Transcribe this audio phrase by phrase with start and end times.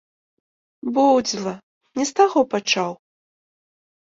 [0.95, 1.53] Боўдзіла,
[2.01, 2.91] не з таго пачаў.